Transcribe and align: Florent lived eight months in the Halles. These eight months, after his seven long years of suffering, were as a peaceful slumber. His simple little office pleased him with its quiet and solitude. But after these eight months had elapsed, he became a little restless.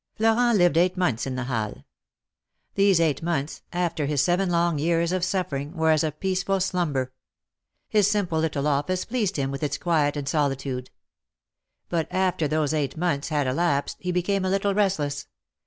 Florent 0.15 0.57
lived 0.57 0.77
eight 0.77 0.97
months 0.97 1.27
in 1.27 1.35
the 1.35 1.43
Halles. 1.43 1.83
These 2.73 2.99
eight 2.99 3.21
months, 3.21 3.61
after 3.71 4.07
his 4.07 4.19
seven 4.19 4.49
long 4.49 4.79
years 4.79 5.11
of 5.11 5.23
suffering, 5.23 5.73
were 5.77 5.91
as 5.91 6.03
a 6.03 6.11
peaceful 6.11 6.59
slumber. 6.59 7.13
His 7.87 8.09
simple 8.09 8.39
little 8.39 8.65
office 8.65 9.05
pleased 9.05 9.35
him 9.37 9.51
with 9.51 9.61
its 9.61 9.77
quiet 9.77 10.17
and 10.17 10.27
solitude. 10.27 10.89
But 11.87 12.07
after 12.11 12.47
these 12.47 12.73
eight 12.73 12.97
months 12.97 13.29
had 13.29 13.45
elapsed, 13.45 13.97
he 13.99 14.11
became 14.11 14.43
a 14.43 14.49
little 14.49 14.73
restless. 14.73 15.27